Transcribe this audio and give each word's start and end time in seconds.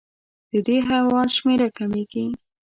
د 0.51 0.53
دې 0.67 0.77
حیوان 0.89 1.27
شمېره 1.37 1.67
کمېږي. 1.77 2.25